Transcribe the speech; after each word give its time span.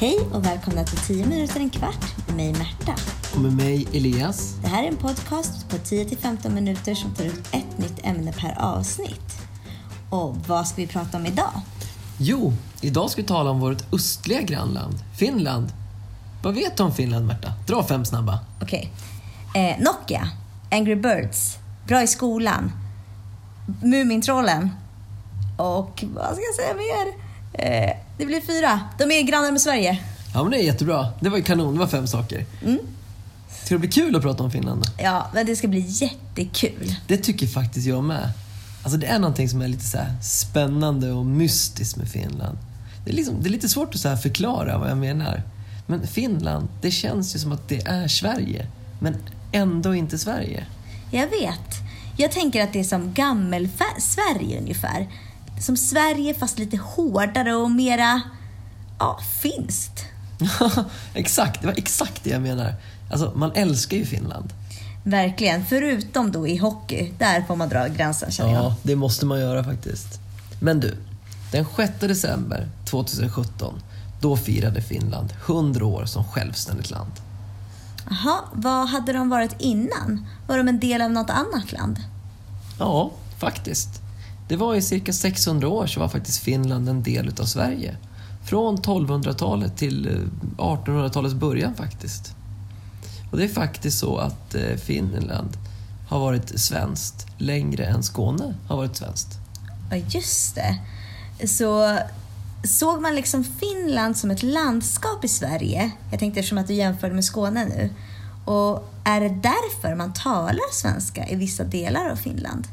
Hej 0.00 0.18
och 0.32 0.46
välkomna 0.46 0.84
till 0.84 0.98
10 0.98 1.26
minuter 1.26 1.60
en 1.60 1.70
kvart 1.70 2.26
med 2.26 2.36
mig 2.36 2.52
Märta. 2.52 2.94
Och 3.34 3.40
med 3.40 3.52
mig 3.52 3.86
Elias. 3.92 4.54
Det 4.62 4.68
här 4.68 4.84
är 4.84 4.88
en 4.88 4.96
podcast 4.96 5.68
på 5.68 5.76
10-15 5.76 6.50
minuter 6.50 6.94
som 6.94 7.14
tar 7.14 7.24
ut 7.24 7.48
ett 7.52 7.78
nytt 7.78 8.00
ämne 8.02 8.32
per 8.32 8.58
avsnitt. 8.58 9.36
Och 10.10 10.36
vad 10.36 10.68
ska 10.68 10.76
vi 10.76 10.86
prata 10.86 11.16
om 11.16 11.26
idag? 11.26 11.50
Jo, 12.18 12.52
idag 12.80 13.10
ska 13.10 13.22
vi 13.22 13.28
tala 13.28 13.50
om 13.50 13.60
vårt 13.60 13.94
östliga 13.94 14.42
grannland, 14.42 14.94
Finland. 15.18 15.72
Vad 16.42 16.54
vet 16.54 16.76
du 16.76 16.82
om 16.82 16.92
Finland, 16.92 17.26
Märta? 17.26 17.52
Dra 17.66 17.84
fem 17.84 18.04
snabba. 18.04 18.38
Okej. 18.62 18.92
Eh, 19.54 19.76
Nokia, 19.84 20.28
Angry 20.70 20.96
Birds, 20.96 21.56
Bra 21.86 22.02
i 22.02 22.06
skolan, 22.06 22.72
Mumintrollen 23.82 24.70
och 25.56 26.04
vad 26.14 26.34
ska 26.34 26.42
jag 26.42 26.54
säga 26.54 26.74
mer? 26.74 27.27
Eh, 27.52 27.90
det 28.18 28.26
blir 28.26 28.40
fyra. 28.40 28.80
De 28.98 29.10
är 29.10 29.22
grannar 29.22 29.52
med 29.52 29.60
Sverige. 29.60 29.98
Ja, 30.34 30.42
men 30.42 30.52
det 30.52 30.58
är 30.58 30.64
jättebra. 30.64 31.08
Det 31.20 31.28
var 31.28 31.36
ju 31.36 31.42
kanon. 31.42 31.74
Det 31.74 31.80
var 31.80 31.86
fem 31.86 32.06
saker. 32.06 32.44
Mm. 32.64 32.78
Ska 33.64 33.74
det 33.74 33.78
bli 33.78 33.88
kul 33.88 34.16
att 34.16 34.22
prata 34.22 34.42
om 34.42 34.50
Finland? 34.50 34.84
Ja, 34.98 35.30
men 35.34 35.46
det 35.46 35.56
ska 35.56 35.68
bli 35.68 35.84
jättekul. 35.88 36.94
Det 37.06 37.16
tycker 37.16 37.46
faktiskt 37.46 37.86
jag 37.86 38.04
med. 38.04 38.32
Alltså 38.82 38.98
det 38.98 39.06
är 39.06 39.18
någonting 39.18 39.48
som 39.48 39.62
är 39.62 39.68
lite 39.68 39.84
så 39.84 39.98
spännande 40.22 41.12
och 41.12 41.26
mystiskt 41.26 41.96
med 41.96 42.08
Finland. 42.08 42.58
Det 43.04 43.10
är, 43.10 43.14
liksom, 43.14 43.42
det 43.42 43.48
är 43.48 43.50
lite 43.50 43.68
svårt 43.68 43.94
att 43.94 44.00
så 44.00 44.16
förklara 44.16 44.78
vad 44.78 44.90
jag 44.90 44.98
menar. 44.98 45.42
Men 45.86 46.06
Finland, 46.06 46.68
det 46.80 46.90
känns 46.90 47.34
ju 47.34 47.38
som 47.38 47.52
att 47.52 47.68
det 47.68 47.86
är 47.86 48.08
Sverige. 48.08 48.66
Men 49.00 49.16
ändå 49.52 49.94
inte 49.94 50.18
Sverige. 50.18 50.66
Jag 51.10 51.26
vet. 51.26 51.74
Jag 52.16 52.32
tänker 52.32 52.62
att 52.62 52.72
det 52.72 52.80
är 52.80 52.84
som 52.84 53.14
gammel-Sverige 53.14 54.60
ungefär. 54.60 55.08
Som 55.60 55.76
Sverige 55.76 56.34
fast 56.34 56.58
lite 56.58 56.76
hårdare 56.76 57.54
och 57.54 57.70
mera, 57.70 58.22
ja, 58.98 59.20
finskt. 59.40 60.04
exakt, 61.14 61.60
det 61.60 61.66
var 61.66 61.74
exakt 61.78 62.24
det 62.24 62.30
jag 62.30 62.42
menar. 62.42 62.74
Alltså, 63.10 63.32
man 63.36 63.52
älskar 63.52 63.96
ju 63.96 64.04
Finland. 64.04 64.52
Verkligen. 65.02 65.64
Förutom 65.66 66.32
då 66.32 66.48
i 66.48 66.56
hockey. 66.56 67.12
Där 67.18 67.42
får 67.42 67.56
man 67.56 67.68
dra 67.68 67.88
gränsen 67.88 68.30
känner 68.30 68.52
jag. 68.52 68.64
Ja, 68.64 68.76
det 68.82 68.96
måste 68.96 69.26
man 69.26 69.40
göra 69.40 69.64
faktiskt. 69.64 70.20
Men 70.60 70.80
du, 70.80 70.96
den 71.52 71.66
6 71.76 71.92
december 72.00 72.68
2017, 72.84 73.82
då 74.20 74.36
firade 74.36 74.82
Finland 74.82 75.32
100 75.46 75.86
år 75.86 76.04
som 76.04 76.24
självständigt 76.24 76.90
land. 76.90 77.12
Jaha, 78.10 78.40
vad 78.52 78.88
hade 78.88 79.12
de 79.12 79.28
varit 79.28 79.54
innan? 79.58 80.26
Var 80.46 80.58
de 80.58 80.68
en 80.68 80.80
del 80.80 81.02
av 81.02 81.10
något 81.10 81.30
annat 81.30 81.72
land? 81.72 82.00
Ja, 82.78 83.10
faktiskt. 83.38 83.88
Det 84.48 84.56
var 84.56 84.74
i 84.74 84.82
cirka 84.82 85.12
600 85.12 85.68
år 85.68 85.86
så 85.86 86.00
var 86.00 86.08
faktiskt 86.08 86.38
Finland 86.38 86.88
en 86.88 87.02
del 87.02 87.28
utav 87.28 87.44
Sverige. 87.44 87.96
Från 88.48 88.78
1200-talet 88.78 89.76
till 89.76 90.08
eh, 90.08 90.62
1800-talets 90.62 91.34
början 91.34 91.74
faktiskt. 91.74 92.34
Och 93.30 93.38
det 93.38 93.44
är 93.44 93.48
faktiskt 93.48 93.98
så 93.98 94.16
att 94.16 94.54
eh, 94.54 94.76
Finland 94.76 95.56
har 96.08 96.18
varit 96.18 96.60
svenskt 96.60 97.26
längre 97.38 97.84
än 97.84 98.02
Skåne 98.02 98.54
har 98.68 98.76
varit 98.76 98.96
svenskt. 98.96 99.28
Ja, 99.90 99.96
just 99.96 100.54
det. 100.54 100.78
Så 101.46 101.98
såg 102.64 103.00
man 103.00 103.14
liksom 103.14 103.44
Finland 103.44 104.16
som 104.16 104.30
ett 104.30 104.42
landskap 104.42 105.24
i 105.24 105.28
Sverige? 105.28 105.90
Jag 106.10 106.20
tänkte 106.20 106.40
eftersom 106.40 106.58
att 106.58 106.66
du 106.66 106.74
jämförde 106.74 107.14
med 107.14 107.24
Skåne 107.24 107.64
nu. 107.64 107.90
Och 108.44 108.92
är 109.04 109.20
det 109.20 109.28
därför 109.28 109.94
man 109.94 110.12
talar 110.12 110.72
svenska 110.72 111.28
i 111.28 111.36
vissa 111.36 111.64
delar 111.64 112.10
av 112.10 112.16
Finland? 112.16 112.68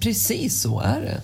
Precis 0.00 0.60
så 0.60 0.80
är 0.80 1.00
det. 1.00 1.20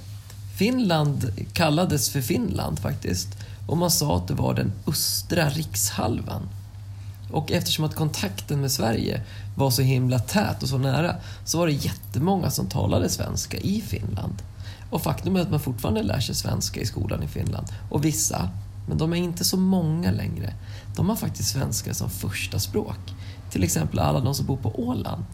Finland 0.56 1.30
kallades 1.52 2.10
för 2.10 2.20
Finland 2.20 2.78
faktiskt. 2.78 3.28
Och 3.66 3.76
man 3.76 3.90
sa 3.90 4.16
att 4.16 4.28
det 4.28 4.34
var 4.34 4.54
den 4.54 4.72
östra 4.86 5.48
rikshalvan. 5.48 6.48
Och 7.32 7.52
eftersom 7.52 7.84
att 7.84 7.94
kontakten 7.94 8.60
med 8.60 8.72
Sverige 8.72 9.22
var 9.56 9.70
så 9.70 9.82
himla 9.82 10.18
tät 10.18 10.62
och 10.62 10.68
så 10.68 10.78
nära 10.78 11.16
så 11.44 11.58
var 11.58 11.66
det 11.66 11.72
jättemånga 11.72 12.50
som 12.50 12.66
talade 12.66 13.08
svenska 13.08 13.56
i 13.56 13.80
Finland. 13.80 14.42
Och 14.90 15.02
faktum 15.02 15.36
är 15.36 15.40
att 15.40 15.50
man 15.50 15.60
fortfarande 15.60 16.02
lär 16.02 16.20
sig 16.20 16.34
svenska 16.34 16.80
i 16.80 16.86
skolan 16.86 17.22
i 17.22 17.28
Finland. 17.28 17.66
Och 17.90 18.04
vissa, 18.04 18.50
men 18.88 18.98
de 18.98 19.12
är 19.12 19.16
inte 19.16 19.44
så 19.44 19.56
många 19.56 20.10
längre, 20.10 20.54
de 20.96 21.08
har 21.08 21.16
faktiskt 21.16 21.48
svenska 21.48 21.94
som 21.94 22.10
första 22.10 22.58
språk. 22.58 23.14
Till 23.50 23.64
exempel 23.64 23.98
alla 23.98 24.20
de 24.20 24.34
som 24.34 24.46
bor 24.46 24.56
på 24.56 24.80
Åland 24.80 25.24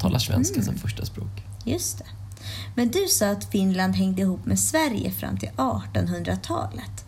talar 0.00 0.18
svenska 0.18 0.54
mm. 0.54 0.66
som 0.66 0.74
första 0.74 1.04
språk. 1.04 1.42
Just 1.64 1.98
det. 1.98 2.21
Men 2.74 2.90
du 2.90 3.08
sa 3.08 3.30
att 3.30 3.44
Finland 3.44 3.94
hängde 3.94 4.22
ihop 4.22 4.46
med 4.46 4.58
Sverige 4.58 5.10
fram 5.10 5.38
till 5.38 5.50
1800-talet. 5.56 7.04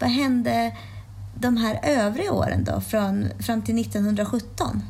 Vad 0.00 0.10
hände 0.10 0.76
de 1.34 1.56
här 1.56 1.80
övriga 1.82 2.32
åren 2.32 2.64
då, 2.64 2.80
från, 2.80 3.28
fram 3.38 3.62
till 3.62 3.78
1917? 3.78 4.82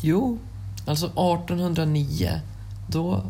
Jo, 0.00 0.38
alltså 0.86 1.06
1809, 1.06 2.40
då 2.88 3.22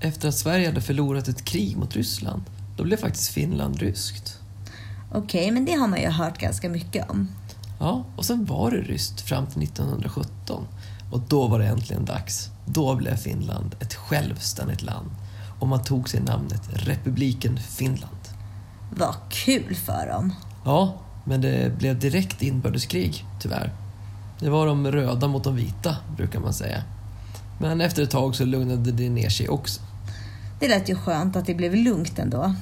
efter 0.00 0.28
att 0.28 0.34
Sverige 0.34 0.66
hade 0.66 0.80
förlorat 0.80 1.28
ett 1.28 1.44
krig 1.44 1.76
mot 1.76 1.96
Ryssland, 1.96 2.42
då 2.76 2.84
blev 2.84 2.96
faktiskt 2.96 3.28
Finland 3.28 3.76
ryskt. 3.76 4.38
Okej, 5.12 5.40
okay, 5.40 5.52
men 5.52 5.64
det 5.64 5.72
har 5.72 5.88
man 5.88 6.00
ju 6.00 6.08
hört 6.08 6.38
ganska 6.38 6.68
mycket 6.68 7.10
om. 7.10 7.28
Ja, 7.80 8.04
och 8.16 8.24
sen 8.24 8.44
var 8.44 8.70
det 8.70 8.76
ryskt 8.76 9.20
fram 9.20 9.46
till 9.46 9.62
1917. 9.62 10.66
Och 11.12 11.20
då 11.28 11.46
var 11.46 11.58
det 11.58 11.66
äntligen 11.66 12.04
dags. 12.04 12.48
Då 12.66 12.94
blev 12.94 13.16
Finland 13.16 13.74
ett 13.80 13.94
självständigt 13.94 14.82
land 14.82 15.10
och 15.60 15.68
man 15.68 15.82
tog 15.82 16.08
sig 16.08 16.20
namnet 16.20 16.62
Republiken 16.72 17.58
Finland. 17.58 18.28
Vad 18.96 19.14
kul 19.30 19.74
för 19.74 20.06
dem! 20.06 20.34
Ja, 20.64 20.94
men 21.24 21.40
det 21.40 21.78
blev 21.78 21.98
direkt 21.98 22.42
inbördeskrig, 22.42 23.24
tyvärr. 23.40 23.72
Det 24.40 24.50
var 24.50 24.66
de 24.66 24.92
röda 24.92 25.28
mot 25.28 25.44
de 25.44 25.56
vita, 25.56 25.96
brukar 26.16 26.40
man 26.40 26.54
säga. 26.54 26.82
Men 27.60 27.80
efter 27.80 28.02
ett 28.02 28.10
tag 28.10 28.36
så 28.36 28.44
lugnade 28.44 28.92
det 28.92 29.08
ner 29.08 29.28
sig 29.28 29.48
också. 29.48 29.80
Det 30.60 30.68
lät 30.68 30.88
ju 30.88 30.94
skönt 30.94 31.36
att 31.36 31.46
det 31.46 31.54
blev 31.54 31.74
lugnt 31.74 32.18
ändå. 32.18 32.54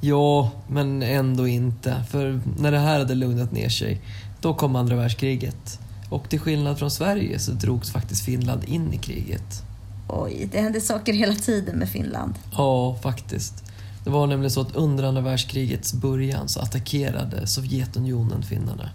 Ja, 0.00 0.50
men 0.68 1.02
ändå 1.02 1.48
inte. 1.48 2.04
För 2.10 2.40
när 2.58 2.72
det 2.72 2.78
här 2.78 2.98
hade 2.98 3.14
lugnat 3.14 3.52
ner 3.52 3.68
sig, 3.68 4.00
då 4.40 4.54
kom 4.54 4.76
andra 4.76 4.96
världskriget. 4.96 5.78
Och 6.10 6.28
till 6.28 6.40
skillnad 6.40 6.78
från 6.78 6.90
Sverige 6.90 7.38
så 7.38 7.52
drogs 7.52 7.90
faktiskt 7.90 8.24
Finland 8.24 8.64
in 8.64 8.92
i 8.92 8.98
kriget. 8.98 9.62
Oj, 10.08 10.48
det 10.52 10.60
hände 10.60 10.80
saker 10.80 11.12
hela 11.12 11.34
tiden 11.34 11.78
med 11.78 11.88
Finland. 11.88 12.34
Ja, 12.52 12.98
faktiskt. 13.02 13.64
Det 14.04 14.10
var 14.10 14.26
nämligen 14.26 14.50
så 14.50 14.60
att 14.60 14.76
under 14.76 15.04
andra 15.04 15.20
världskrigets 15.20 15.92
början 15.92 16.48
så 16.48 16.60
attackerade 16.60 17.46
Sovjetunionen 17.46 18.42
finnarna. 18.42 18.90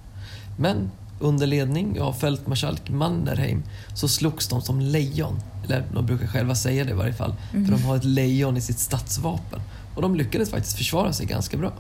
Men 0.58 0.92
under 1.20 1.48
ledning 1.48 2.02
av 2.02 2.14
fältmarskalk 2.14 2.90
Mannerheim 2.90 3.64
så 3.96 4.08
slogs 4.08 4.48
de 4.48 4.62
som 4.62 4.80
lejon. 4.80 5.40
Eller 5.66 5.84
de 5.94 6.06
brukar 6.06 6.28
själva 6.28 6.56
säga 6.56 6.84
det 6.84 6.92
i 6.92 6.94
varje 6.94 7.14
fall. 7.14 7.36
Mm. 7.54 7.66
För 7.66 7.72
de 7.72 7.84
har 7.84 7.96
ett 7.96 8.04
lejon 8.04 8.58
i 8.58 8.62
sitt 8.62 8.80
statsvapen. 8.80 9.62
Och 9.96 10.02
de 10.02 10.16
lyckades 10.16 10.50
faktiskt 10.50 10.78
försvara 10.78 11.14
sig 11.14 11.26
ganska 11.26 11.58
bra. 11.58 11.74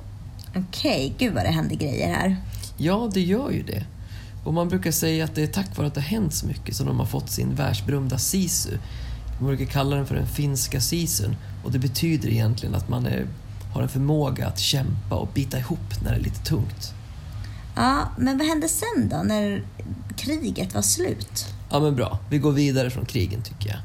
Okej, 0.50 0.62
okay, 0.62 1.14
gud 1.18 1.34
vad 1.34 1.44
det 1.44 1.50
hände 1.50 1.76
grejer 1.76 2.14
här. 2.14 2.38
Ja, 2.78 3.10
det 3.14 3.22
gör 3.22 3.52
ju 3.52 3.64
det. 3.64 3.86
Och 4.44 4.54
man 4.54 4.70
brukar 4.70 4.92
säga 4.92 5.24
att 5.24 5.36
det 5.36 5.44
är 5.44 5.48
tack 5.48 5.78
vare 5.78 5.88
att 5.88 5.94
det 5.94 6.02
har 6.02 6.08
hänt 6.08 6.34
så 6.34 6.48
mycket 6.48 6.76
som 6.76 6.88
de 6.88 7.00
har 7.00 7.06
fått 7.06 7.30
sin 7.30 7.56
världsberömda 7.56 8.18
sisu. 8.18 8.78
Man 9.42 9.48
brukar 9.48 9.66
kalla 9.66 9.96
den 9.96 10.06
för 10.06 10.16
den 10.16 10.28
finska 10.28 10.82
sisun 10.82 11.36
och 11.64 11.72
det 11.72 11.80
betyder 11.80 12.30
egentligen 12.30 12.76
att 12.76 12.90
man 12.90 13.06
är, 13.06 13.28
har 13.74 13.82
en 13.82 13.90
förmåga 13.90 14.48
att 14.48 14.60
kämpa 14.60 15.16
och 15.16 15.30
bita 15.34 15.60
ihop 15.60 16.04
när 16.04 16.12
det 16.12 16.18
är 16.18 16.24
lite 16.24 16.44
tungt. 16.44 16.94
Ja, 17.76 18.10
men 18.18 18.38
vad 18.38 18.48
hände 18.48 18.70
sen 18.70 19.10
då, 19.10 19.18
när 19.24 19.64
kriget 20.18 20.74
var 20.74 20.82
slut? 20.82 21.46
Ja, 21.70 21.80
men 21.80 21.96
bra. 21.96 22.20
Vi 22.30 22.38
går 22.38 22.52
vidare 22.52 22.90
från 22.90 23.06
krigen 23.06 23.42
tycker 23.42 23.70
jag. 23.70 23.80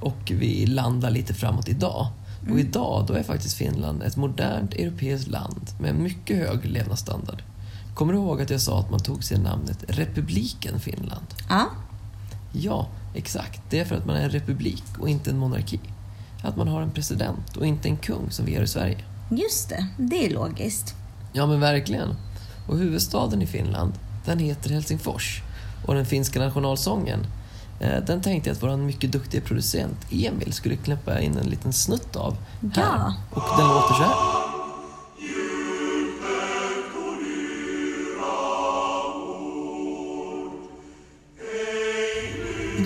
Och 0.00 0.32
vi 0.34 0.66
landar 0.66 1.10
lite 1.10 1.34
framåt 1.34 1.68
idag. 1.68 2.06
Mm. 2.42 2.52
Och 2.52 2.60
idag 2.60 3.04
då 3.08 3.14
är 3.14 3.22
faktiskt 3.22 3.56
Finland 3.56 4.02
ett 4.02 4.16
modernt 4.16 4.74
europeiskt 4.74 5.28
land 5.28 5.70
med 5.80 5.94
mycket 5.94 6.36
hög 6.36 6.64
levnadsstandard. 6.64 7.42
Kommer 7.94 8.12
du 8.12 8.18
ihåg 8.18 8.42
att 8.42 8.50
jag 8.50 8.60
sa 8.60 8.80
att 8.80 8.90
man 8.90 9.00
tog 9.00 9.24
sig 9.24 9.38
namnet 9.38 9.84
Republiken 9.88 10.80
Finland? 10.80 11.26
Ja. 11.48 11.66
Ja, 12.52 12.88
exakt. 13.14 13.60
Det 13.70 13.78
är 13.78 13.84
för 13.84 13.96
att 13.96 14.06
man 14.06 14.16
är 14.16 14.22
en 14.22 14.30
republik 14.30 14.84
och 14.98 15.08
inte 15.08 15.30
en 15.30 15.38
monarki. 15.38 15.80
Att 16.42 16.56
man 16.56 16.68
har 16.68 16.82
en 16.82 16.90
president 16.90 17.56
och 17.56 17.66
inte 17.66 17.88
en 17.88 17.96
kung 17.96 18.30
som 18.30 18.44
vi 18.44 18.54
har 18.54 18.62
i 18.62 18.68
Sverige. 18.68 18.98
Just 19.30 19.68
det, 19.68 19.86
det 19.96 20.26
är 20.26 20.30
logiskt. 20.30 20.94
Ja, 21.32 21.46
men 21.46 21.60
verkligen. 21.60 22.14
Och 22.68 22.78
huvudstaden 22.78 23.42
i 23.42 23.46
Finland, 23.46 23.92
den 24.24 24.38
heter 24.38 24.70
Helsingfors. 24.70 25.42
Och 25.86 25.94
den 25.94 26.06
finska 26.06 26.40
nationalsången, 26.40 27.26
eh, 27.80 28.04
den 28.06 28.22
tänkte 28.22 28.50
jag 28.50 28.56
att 28.56 28.62
vår 28.62 28.76
mycket 28.76 29.12
duktiga 29.12 29.40
producent 29.40 30.06
Emil 30.10 30.52
skulle 30.52 30.76
knäppa 30.76 31.20
in 31.20 31.36
en 31.36 31.46
liten 31.46 31.72
snutt 31.72 32.16
av 32.16 32.36
här. 32.74 32.84
Ja. 32.84 33.14
Och 33.30 33.58
den 33.58 33.68
låter 33.68 33.94
så 33.94 34.02
här. 34.02 34.39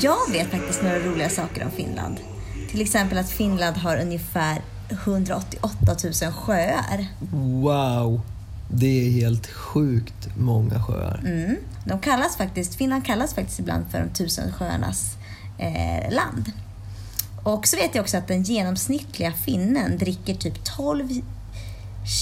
Jag 0.00 0.32
vet 0.32 0.50
faktiskt 0.50 0.82
några 0.82 0.99
roliga 0.99 1.29
saker 1.29 1.64
om 1.64 1.70
Finland. 1.70 2.17
Till 2.70 2.81
exempel 2.81 3.19
att 3.19 3.31
Finland 3.31 3.76
har 3.76 3.96
ungefär 3.96 4.62
188 4.91 5.96
000 6.23 6.32
sjöar. 6.32 7.06
Wow! 7.62 8.20
Det 8.69 9.06
är 9.06 9.11
helt 9.11 9.46
sjukt 9.46 10.29
många 10.37 10.82
sjöar. 10.82 11.20
Mm. 11.26 11.56
De 11.87 12.00
kallas 12.00 12.37
faktiskt, 12.37 12.75
Finland 12.75 13.06
kallas 13.06 13.35
faktiskt 13.35 13.58
ibland 13.58 13.85
för 13.91 14.00
de 14.00 14.08
tusen 14.08 14.52
sjöarnas 14.52 15.17
eh, 15.58 16.14
land. 16.14 16.52
Och 17.43 17.67
så 17.67 17.76
vet 17.76 17.94
jag 17.94 18.02
också 18.02 18.17
att 18.17 18.29
den 18.29 18.43
genomsnittliga 18.43 19.32
finnen 19.32 19.99
dricker 19.99 20.35
typ 20.35 20.64
12 20.64 21.08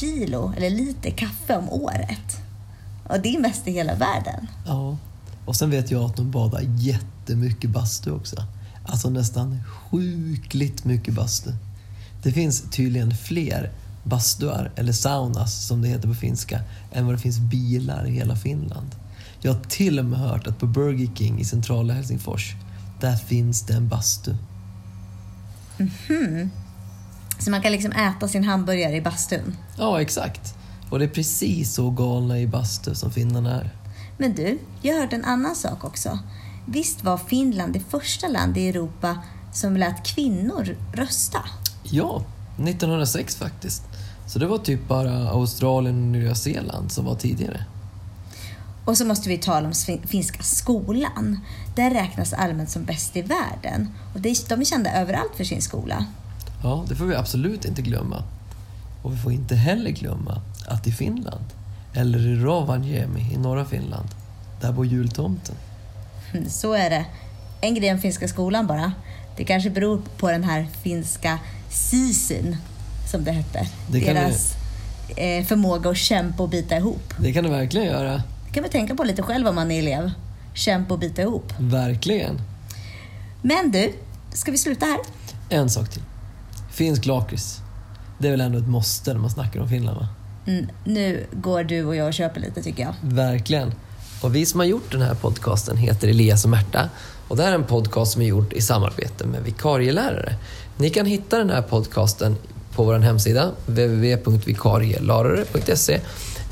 kilo 0.01 0.53
eller 0.57 0.71
liter 0.71 1.11
kaffe 1.11 1.57
om 1.57 1.69
året. 1.69 2.37
Och 3.09 3.21
det 3.21 3.35
är 3.35 3.41
mest 3.41 3.69
i 3.69 3.71
hela 3.71 3.95
världen. 3.95 4.47
Ja. 4.67 4.97
Och 5.45 5.57
sen 5.57 5.71
vet 5.71 5.91
jag 5.91 6.03
att 6.03 6.17
de 6.17 6.31
badar 6.31 6.61
jättemycket 7.23 7.71
bastu 7.71 8.11
också. 8.11 8.37
Alltså 8.87 9.11
nästan 9.11 9.59
sjukligt 9.65 10.85
mycket 10.85 11.15
bastu. 11.15 11.51
Det 12.23 12.33
finns 12.33 12.63
tydligen 12.71 13.17
fler 13.17 13.71
bastuar, 14.05 14.73
eller 14.77 14.93
saunas 14.93 15.67
som 15.67 15.83
det 15.83 15.89
heter 15.89 16.09
på 16.09 16.15
finska, 16.15 16.61
än 16.93 17.07
vad 17.07 17.15
det 17.15 17.19
finns 17.19 17.39
bilar 17.39 18.07
i 18.07 18.11
hela 18.11 18.37
Finland. 18.37 18.91
Jag 19.41 19.53
har 19.53 19.61
till 19.61 19.99
och 19.99 20.05
med 20.05 20.19
hört 20.19 20.47
att 20.47 20.59
på 20.59 20.67
Burger 20.67 21.11
King 21.15 21.41
i 21.41 21.45
centrala 21.45 21.95
Helsingfors, 21.95 22.55
där 23.01 23.17
finns 23.17 23.63
det 23.63 23.75
en 23.75 23.89
bastu. 23.89 24.35
Så 27.39 27.51
man 27.51 27.63
kan 27.63 27.73
liksom 27.73 27.93
äta 27.93 28.29
sin 28.29 28.45
hamburgare 28.45 28.97
i 28.97 29.01
bastun. 29.01 29.57
Ja, 29.79 30.01
exakt. 30.01 30.55
Och 30.91 30.99
det 30.99 31.05
är 31.05 31.09
precis 31.09 31.75
så 31.75 31.91
galna 31.91 32.39
i 32.39 32.47
bastu 32.47 32.95
som 32.95 33.13
finnarna 33.13 33.61
är. 33.61 33.71
Men 34.19 34.35
du, 34.35 34.59
jag 34.83 34.95
hörde 34.95 35.17
en 35.17 35.25
annan 35.25 35.57
sak 35.57 35.85
också. 35.85 36.19
Visst 36.67 37.05
var 37.05 37.17
Finland 37.19 37.73
det 37.73 37.81
första 37.81 38.29
land 38.29 38.57
i 38.59 38.69
Europa 38.69 39.19
som 39.53 39.77
lät 39.77 40.07
kvinnor 40.07 40.77
rösta? 40.93 41.39
Ja, 41.83 42.23
1906 42.57 43.37
faktiskt. 43.37 43.83
Så 44.27 44.39
det 44.39 44.47
var 44.47 44.59
typ 44.59 44.89
bara 44.89 45.29
Australien 45.31 45.97
och 46.03 46.09
Nya 46.09 46.35
Zeeland 46.35 46.93
som 46.93 47.05
var 47.05 47.15
tidigare. 47.15 47.65
Och 48.85 48.99
så 48.99 49.05
måste 49.05 49.29
vi 49.29 49.39
tala 49.39 49.67
om 49.67 49.73
fin- 49.75 50.07
finska 50.07 50.43
skolan. 50.43 51.39
Den 51.77 51.91
räknas 51.95 52.33
allmänt 52.33 52.71
som 52.71 52.85
bäst 52.85 53.17
i 53.17 53.23
världen. 53.23 53.89
Och 54.15 54.21
de 54.21 54.31
är 54.31 54.65
kända 54.65 54.93
överallt 55.01 55.33
för 55.37 55.45
sin 55.45 55.63
skola. 55.63 56.07
Ja, 56.63 56.85
det 56.89 56.95
får 56.97 57.05
vi 57.05 57.15
absolut 57.15 57.65
inte 57.65 57.83
glömma. 57.83 58.23
Och 59.03 59.13
vi 59.13 59.17
får 59.17 59.33
inte 59.33 59.55
heller 59.55 59.91
glömma 59.91 60.41
att 60.69 60.87
i 60.87 60.93
Finland, 60.93 61.45
eller 61.95 62.19
i 62.19 62.37
Rovaniemi 62.37 63.33
i 63.35 63.37
norra 63.39 63.65
Finland, 63.65 64.09
där 64.61 64.73
bor 64.73 64.87
jultomten. 64.87 65.55
Mm, 66.35 66.51
Så 66.51 66.73
är 66.73 66.91
det. 66.91 67.05
En 67.61 67.75
grej 67.75 67.93
om 67.93 67.99
finska 67.99 68.29
skolan 68.29 68.67
bara. 68.67 68.93
Det 69.37 69.45
kanske 69.45 69.71
beror 69.71 70.03
på 70.19 70.31
den 70.31 70.45
här 70.45 70.67
finska 70.83 71.39
sisin, 71.71 72.57
som 73.11 73.25
det 73.25 73.33
hette. 73.33 73.69
Det 73.91 74.01
kan 74.01 74.15
Deras 74.15 74.55
eh, 75.17 75.45
förmåga 75.45 75.91
att 75.91 75.97
kämpa 75.97 76.43
och 76.43 76.49
bita 76.49 76.77
ihop. 76.77 77.15
Det 77.19 77.33
kan 77.33 77.45
du 77.45 77.51
verkligen 77.51 77.87
göra. 77.87 78.13
Det 78.47 78.53
kan 78.53 78.63
man 78.63 78.71
tänka 78.71 78.95
på 78.95 79.05
lite 79.05 79.23
själv 79.23 79.49
om 79.49 79.55
man 79.55 79.71
är 79.71 79.79
elev. 79.79 80.11
Kämpa 80.55 80.95
och 80.95 81.01
bita 81.01 81.23
ihop. 81.23 81.53
Verkligen. 81.59 82.41
Men 83.43 83.71
du, 83.71 83.93
ska 84.33 84.51
vi 84.51 84.59
sluta 84.59 84.87
här? 84.87 84.99
En 85.49 85.71
sak 85.71 85.89
till. 85.91 86.03
Finsk 86.73 87.07
lakrits. 87.07 87.59
Det 88.19 88.27
är 88.27 88.31
väl 88.31 88.41
ändå 88.41 88.59
ett 88.59 88.69
måste 88.69 89.13
när 89.13 89.21
man 89.21 89.31
snackar 89.31 89.61
om 89.61 89.69
Finland 89.69 89.99
va? 89.99 90.09
Mm, 90.47 90.67
nu 90.85 91.27
går 91.33 91.65
du 91.65 91.85
och 91.85 91.97
jag 91.97 92.07
och 92.07 92.15
köper 92.15 92.41
lite 92.41 92.63
tycker 92.63 92.83
jag. 92.83 92.95
Verkligen. 93.03 93.73
Och 94.23 94.35
vi 94.35 94.47
som 94.47 94.61
har 94.61 94.67
gjort 94.67 94.93
den 94.93 95.03
här 95.03 95.15
podcasten 95.15 95.77
heter 95.77 96.09
Elias 96.09 96.45
och 96.45 96.51
Märta. 96.51 96.89
Och 97.29 97.37
det 97.37 97.43
här 97.43 97.51
är 97.51 97.55
en 97.55 97.65
podcast 97.65 98.13
som 98.13 98.23
är 98.23 98.27
gjord 98.27 98.53
i 98.53 98.61
samarbete 98.61 99.27
med 99.27 99.43
vikarielärare. 99.43 100.35
Ni 100.77 100.91
kan 100.91 101.07
hitta 101.07 101.39
den 101.39 101.51
här 101.51 101.63
podcasten 101.63 102.37
på 102.75 102.85
vår 102.85 102.99
hemsida 102.99 103.51
www.vikarielärare.se 103.67 106.01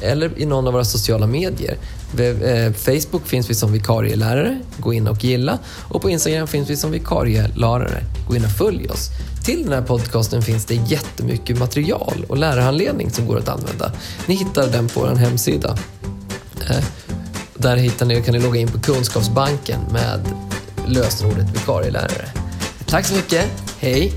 eller 0.01 0.39
i 0.39 0.47
någon 0.47 0.67
av 0.67 0.73
våra 0.73 0.85
sociala 0.85 1.27
medier. 1.27 1.77
Eh, 2.19 2.73
Facebook 2.73 3.27
finns 3.27 3.51
vi 3.51 3.55
som 3.55 3.73
vikarielärare, 3.73 4.61
gå 4.79 4.93
in 4.93 5.09
och 5.09 5.25
gilla. 5.25 5.59
Och 5.89 6.03
på 6.03 6.11
Instagram 6.11 6.47
finns 6.47 6.71
vi 6.71 6.77
som 6.77 6.91
vikarielärare, 6.91 8.05
gå 8.29 8.37
in 8.37 8.45
och 8.45 8.51
följ 8.51 8.89
oss. 8.89 9.11
Till 9.45 9.63
den 9.63 9.73
här 9.73 9.83
podcasten 9.83 10.43
finns 10.43 10.65
det 10.65 10.75
jättemycket 10.75 11.59
material 11.59 12.25
och 12.29 12.37
lärarhandledning 12.37 13.11
som 13.11 13.27
går 13.27 13.39
att 13.39 13.49
använda. 13.49 13.93
Ni 14.27 14.35
hittar 14.35 14.67
den 14.67 14.89
på 14.89 15.01
vår 15.01 15.15
hemsida. 15.15 15.79
Eh, 16.71 16.85
där 17.63 17.77
hittar 17.77 18.07
ni, 18.07 18.23
kan 18.23 18.35
ni 18.35 18.41
logga 18.41 18.61
in 18.61 18.69
på 18.69 18.81
Kunskapsbanken 18.81 19.81
med 19.93 20.21
lösenordet 20.87 21.51
vikarielärare. 21.55 22.29
Tack 22.87 23.07
så 23.07 23.15
mycket, 23.15 23.47
hej! 23.79 24.13